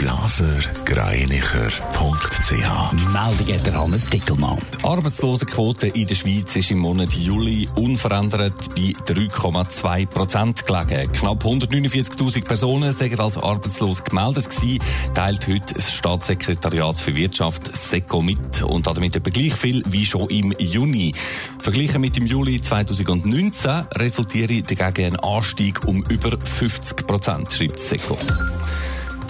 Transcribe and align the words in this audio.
blasergreinicher.ch 0.00 2.92
Meldung 3.12 3.62
der 3.64 3.78
Hannes 3.78 4.08
Dickelmann. 4.08 4.56
Die 4.78 4.84
Arbeitslosenquote 4.84 5.88
in 5.88 6.06
der 6.06 6.14
Schweiz 6.14 6.56
ist 6.56 6.70
im 6.70 6.78
Monat 6.78 7.12
Juli 7.12 7.68
unverändert 7.74 8.74
bei 8.74 8.94
3,2 9.12 10.06
Prozent 10.06 10.66
gelegen. 10.66 11.12
Knapp 11.12 11.44
149.000 11.44 12.46
Personen 12.46 12.94
sind 12.94 13.20
als 13.20 13.36
arbeitslos 13.36 14.02
gemeldet 14.02 14.48
gewesen, 14.48 14.82
teilt 15.12 15.46
heute 15.46 15.74
das 15.74 15.92
Staatssekretariat 15.92 16.98
für 16.98 17.14
Wirtschaft 17.14 17.76
SECO 17.76 18.22
mit 18.22 18.62
und 18.62 18.86
damit 18.86 19.16
etwa 19.16 19.28
gleich 19.28 19.54
viel 19.54 19.82
wie 19.86 20.06
schon 20.06 20.30
im 20.30 20.54
Juni. 20.58 21.14
Verglichen 21.58 22.00
mit 22.00 22.16
dem 22.16 22.24
Juli 22.24 22.62
2019 22.62 23.70
resultiere 23.96 24.62
dagegen 24.62 25.12
ein 25.12 25.20
Anstieg 25.20 25.86
um 25.86 26.02
über 26.04 26.38
50 26.38 27.06
Prozent, 27.06 27.52
schreibt 27.52 27.82
SECO. 27.82 28.16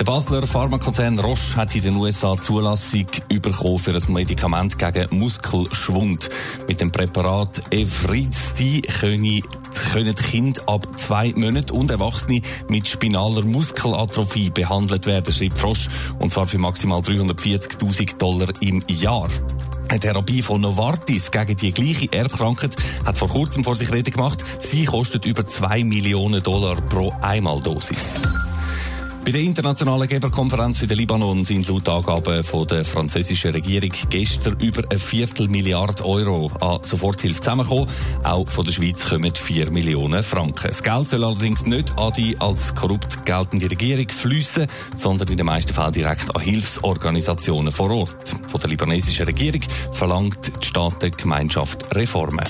Der 0.01 0.07
Basler 0.07 0.47
Pharmakonzern 0.47 1.19
Roche 1.19 1.57
hat 1.57 1.75
in 1.75 1.83
den 1.83 1.97
USA 1.97 2.35
Zulassung 2.41 3.05
bekommen 3.29 3.79
für 3.79 3.95
ein 3.95 4.03
Medikament 4.11 4.79
gegen 4.79 5.19
Muskelschwund. 5.19 6.31
Mit 6.67 6.81
dem 6.81 6.91
Präparat 6.91 7.61
können, 7.71 9.43
können 9.93 10.15
Kinder 10.15 10.63
ab 10.65 10.87
zwei 10.97 11.35
Monaten 11.37 11.73
und 11.73 11.91
Erwachsene 11.91 12.41
mit 12.71 12.89
spinaler 12.89 13.43
Muskelatrophie 13.43 14.49
behandelt 14.49 15.05
werden, 15.05 15.35
schreibt 15.35 15.63
Roche, 15.63 15.91
und 16.19 16.33
zwar 16.33 16.47
für 16.47 16.57
maximal 16.57 17.01
340.000 17.01 18.17
Dollar 18.17 18.49
im 18.61 18.83
Jahr. 18.89 19.29
Eine 19.91 20.01
Therapie 20.01 20.41
von 20.41 20.63
Novartis 20.63 21.31
gegen 21.31 21.57
die 21.57 21.73
gleiche 21.73 22.11
Erbkrankheit 22.11 22.75
hat 23.05 23.19
vor 23.19 23.29
kurzem 23.29 23.65
vor 23.65 23.77
sich 23.77 23.93
Rede 23.93 24.11
gemacht. 24.11 24.43
Sie 24.61 24.87
kostet 24.87 25.27
über 25.27 25.47
2 25.47 25.85
Millionen 25.85 26.43
Dollar 26.43 26.77
pro 26.81 27.13
Einmaldosis. 27.21 28.19
Bei 29.23 29.33
der 29.33 29.43
internationalen 29.43 30.09
Geberkonferenz 30.09 30.79
für 30.79 30.87
den 30.87 30.97
Libanon 30.97 31.45
sind 31.45 31.69
laut 31.69 31.89
Angaben 31.89 32.43
von 32.43 32.67
der 32.67 32.87
französischen 32.87 33.53
Regierung 33.53 33.93
gestern 34.09 34.59
über 34.59 34.83
eine 34.89 34.99
Viertelmilliarde 34.99 36.07
Euro 36.07 36.51
an 36.61 36.83
Soforthilfe 36.83 37.41
zusammengekommen. 37.41 37.87
Auch 38.25 38.49
von 38.49 38.65
der 38.65 38.73
Schweiz 38.73 39.05
kommen 39.07 39.33
4 39.35 39.71
Millionen 39.73 40.23
Franken. 40.23 40.69
Das 40.69 40.83
Geld 40.83 41.09
soll 41.09 41.23
allerdings 41.23 41.67
nicht 41.67 41.97
an 41.99 42.15
die 42.17 42.41
als 42.41 42.75
korrupt 42.75 43.25
geltende 43.27 43.71
Regierung 43.71 44.09
fließen, 44.09 44.67
sondern 44.97 45.29
in 45.29 45.37
den 45.37 45.47
meisten 45.47 45.75
Fällen 45.75 45.93
direkt 45.93 46.35
an 46.35 46.41
Hilfsorganisationen 46.41 47.73
vor 47.73 47.91
Ort. 47.91 48.35
Von 48.49 48.61
der 48.61 48.71
libanesischen 48.71 49.27
Regierung 49.27 49.61
verlangt 49.93 50.51
die 50.63 50.67
Staatengemeinschaft 50.67 51.95
Reformen. 51.95 52.47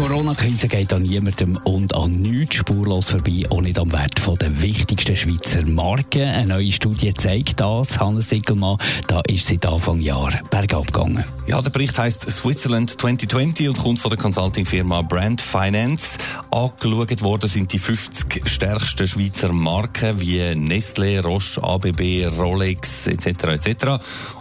Corona-Krise 0.00 0.66
geht 0.68 0.94
an 0.94 1.02
niemandem 1.02 1.58
und 1.64 1.94
an 1.94 2.22
nichts 2.22 2.56
spurlos 2.56 3.10
vorbei, 3.10 3.44
auch 3.50 3.60
nicht 3.60 3.78
am 3.78 3.92
Wert 3.92 4.18
der 4.40 4.62
wichtigsten 4.62 5.14
Schweizer 5.14 5.66
Marken. 5.66 6.22
Eine 6.22 6.54
neue 6.54 6.72
Studie 6.72 7.12
zeigt 7.12 7.60
das. 7.60 8.00
Hannes 8.00 8.28
Dickelmann, 8.28 8.78
da 9.08 9.20
ist 9.28 9.48
seit 9.48 9.66
Anfang 9.66 10.00
Jahr 10.00 10.32
bergab 10.50 10.86
gegangen. 10.86 11.22
Ja, 11.46 11.60
der 11.60 11.68
Bericht 11.68 11.98
heißt 11.98 12.30
Switzerland 12.30 12.98
2020 12.98 13.68
und 13.68 13.78
kommt 13.78 13.98
von 13.98 14.08
der 14.08 14.18
Consulting-Firma 14.18 15.02
Brand 15.02 15.42
Finance. 15.42 16.04
Angeschaut 16.50 17.20
worden 17.20 17.50
sind 17.50 17.70
die 17.70 17.78
50 17.78 18.48
stärksten 18.48 19.06
Schweizer 19.06 19.52
Marken 19.52 20.18
wie 20.18 20.40
Nestlé, 20.40 21.20
Roche, 21.20 21.62
ABB, 21.62 22.26
Rolex 22.38 23.06
etc. 23.06 23.66
etc. 23.66 23.86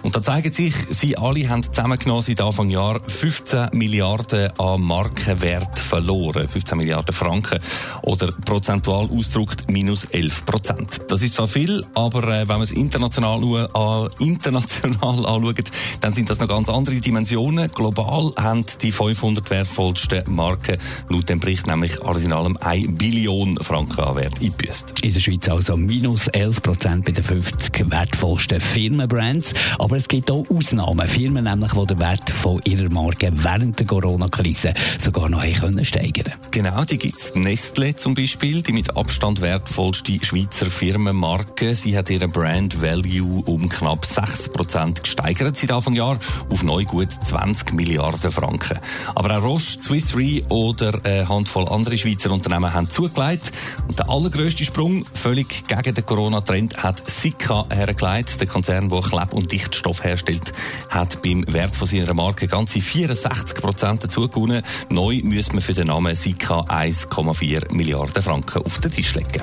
Und 0.04 0.16
da 0.16 0.22
zeigen 0.22 0.54
sich, 0.54 0.74
sie 0.90 1.18
alle 1.18 1.50
haben 1.50 1.64
zusammengenommen 1.64 2.24
seit 2.24 2.40
Anfang 2.40 2.70
Jahr 2.70 3.02
15 3.06 3.70
Milliarden 3.74 4.58
an 4.58 4.82
Markenwert 4.82 5.49
verloren. 5.80 6.48
15 6.48 6.78
Milliarden 6.78 7.14
Franken. 7.14 7.60
Oder 8.04 8.28
prozentual 8.46 9.10
ausgedrückt 9.10 9.72
minus 9.72 10.06
11 10.06 10.46
Prozent. 10.46 11.02
Das 11.08 11.22
ist 11.22 11.34
zwar 11.36 11.48
viel, 11.48 11.84
aber 11.96 12.24
äh, 12.24 12.42
wenn 12.42 12.48
man 12.48 12.62
es 12.62 12.72
international, 12.72 13.42
äh, 13.44 14.24
international 14.24 15.26
anschaut, 15.26 15.72
dann 16.02 16.14
sind 16.14 16.30
das 16.30 16.40
noch 16.40 16.48
ganz 16.48 16.70
andere 16.70 16.96
Dimensionen. 16.96 17.70
Global 17.72 18.32
haben 18.38 18.66
die 18.82 18.92
500 18.92 19.50
wertvollsten 19.50 20.24
Marken 20.28 20.78
laut 21.10 21.30
dem 21.30 21.40
Bericht 21.40 21.68
nämlich 21.68 22.02
alles 22.04 22.24
in 22.24 22.34
allem 22.34 22.58
1 22.58 22.98
Billion 22.98 23.58
Franken 23.58 24.02
an 24.02 24.16
Wert 24.16 24.40
eingebüßt. 24.42 25.00
In 25.02 25.14
der 25.14 25.20
Schweiz 25.20 25.48
also 25.50 25.78
minus 25.78 26.28
11 26.28 26.62
Prozent 26.62 27.06
bei 27.06 27.12
den 27.12 27.24
50 27.24 27.92
wertvollsten 27.92 28.60
Firmenbrands. 28.60 29.54
Aber 29.78 29.98
es 29.98 30.08
gibt 30.08 30.30
auch 30.32 30.46
Ausnahmen. 30.50 31.08
Firmen 31.08 31.44
nämlich, 31.44 31.72
die 31.72 31.86
den 31.86 32.00
Wert 32.00 32.30
von 32.30 32.62
ihrer 32.66 32.90
Marke 32.90 33.32
während 33.34 33.80
der 33.80 33.88
Corona-Krise 33.88 34.74
sogar 35.00 35.30
noch 35.30 35.39
können 35.48 35.86
steigern 35.86 36.34
Genau, 36.52 36.84
die 36.84 36.98
gibt 36.98 37.20
es. 37.20 37.36
Nestle 37.36 37.96
zum 37.96 38.14
Beispiel, 38.14 38.62
die 38.62 38.74
mit 38.74 38.98
Abstand 38.98 39.42
wertvollste 39.42 40.18
Schweizer 40.24 40.66
Firmenmarke. 40.66 41.76
Sie 41.76 41.98
hat 41.98 42.10
ihren 42.10 42.32
Brand 42.32 42.82
Value 42.82 43.44
um 43.46 43.70
knapp 43.70 44.06
6 44.06 44.50
Prozent 44.50 45.04
gesteigert 45.04 45.56
seit 45.56 45.72
Anfang 45.72 45.94
Jahr 45.94 46.20
auf 46.50 46.64
neu 46.64 46.84
gut 46.84 47.10
20 47.12 47.74
Milliarden 47.74 48.32
Franken. 48.32 48.80
Aber 49.16 49.38
auch 49.38 49.44
Roche, 49.44 49.80
Swiss 49.82 50.16
Re 50.16 50.42
oder 50.50 51.00
eine 51.04 51.30
Handvoll 51.30 51.68
andere 51.70 51.98
Schweizer 51.98 52.32
Unternehmen 52.32 52.74
haben 52.74 52.90
zugelegt. 52.90 53.52
Und 53.88 54.00
der 54.00 54.10
allergrößte 54.10 54.66
Sprung, 54.66 55.06
völlig 55.14 55.68
gegen 55.68 55.94
den 55.94 56.06
Corona-Trend, 56.06 56.82
hat 56.84 57.10
Sika 57.10 57.66
hergelegt. 57.70 58.40
Der 58.42 58.48
Konzern, 58.48 58.90
der 58.90 59.00
Kleb- 59.00 59.34
und 59.34 59.52
Dichtstoff 59.52 60.04
herstellt, 60.04 60.52
hat 60.90 61.22
beim 61.22 61.46
Wert 61.48 61.76
von 61.76 61.88
seiner 61.88 62.14
Marke 62.14 62.48
ganze 62.48 62.82
64 62.82 63.56
Prozent 63.56 64.04
dazu 64.04 64.28
gewonnen. 64.28 64.64
Neu 64.90 65.22
müssen 65.30 65.54
wir 65.54 65.62
für 65.62 65.74
den 65.74 65.88
Namen 65.88 66.16
Sika 66.16 66.62
1,4 66.62 67.74
Milliarden 67.74 68.22
Franken 68.22 68.64
auf 68.64 68.80
den 68.80 68.92
Tisch 68.92 69.14
legen. 69.16 69.42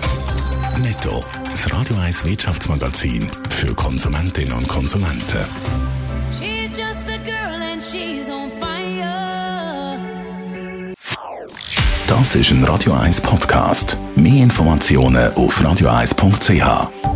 Netto, 0.83 1.25
das 1.49 1.73
Radio 1.73 1.97
1 1.97 2.25
Wirtschaftsmagazin 2.25 3.31
für 3.51 3.75
Konsumentinnen 3.75 4.53
und 4.53 4.69
Konsumenten. 4.69 5.45
Das 12.07 12.35
ist 12.35 12.51
ein 12.51 12.65
Radio 12.65 12.93
1 12.93 13.21
Podcast. 13.21 13.97
Mehr 14.15 14.43
Informationen 14.43 15.33
auf 15.35 15.61
radio1.ch. 15.61 17.16